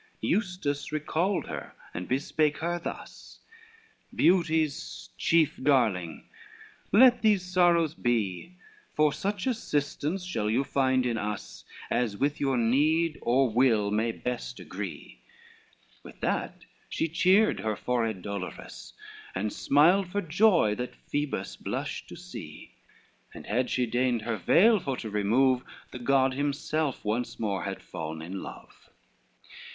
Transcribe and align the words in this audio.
LXXXIV 0.01 0.23
Eustace 0.29 0.91
recalled 0.91 1.45
her, 1.45 1.75
and 1.93 2.07
bespake 2.07 2.57
her 2.57 2.79
thus: 2.79 3.37
"Beauty's 4.15 5.11
chief 5.15 5.59
darling, 5.61 6.27
let 6.91 7.21
those 7.21 7.43
sorrows 7.43 7.93
be, 7.93 8.55
For 8.95 9.13
such 9.13 9.45
assistance 9.45 10.23
shall 10.25 10.49
you 10.49 10.63
find 10.63 11.05
in 11.05 11.19
us 11.19 11.65
As 11.91 12.17
with 12.17 12.39
your 12.41 12.57
need, 12.57 13.19
or 13.21 13.51
will, 13.51 13.91
may 13.91 14.11
best 14.11 14.59
agree:" 14.59 15.19
With 16.01 16.19
that 16.21 16.65
she 16.89 17.07
cheered 17.07 17.59
her 17.59 17.75
forehead 17.75 18.23
dolorous, 18.23 18.93
And 19.35 19.53
smiled 19.53 20.07
for 20.07 20.21
joy, 20.23 20.73
that 20.73 20.95
Phoebus 20.95 21.57
blushed 21.57 22.09
to 22.09 22.15
see, 22.15 22.71
And 23.35 23.45
had 23.45 23.69
she 23.69 23.85
deigned 23.85 24.23
her 24.23 24.37
veil 24.37 24.79
for 24.79 24.97
to 24.97 25.11
remove, 25.11 25.61
The 25.91 25.99
God 25.99 26.33
himself 26.33 27.05
once 27.05 27.39
more 27.39 27.65
had 27.65 27.83
fallen 27.83 28.23
in 28.23 28.41
love. 28.41 28.89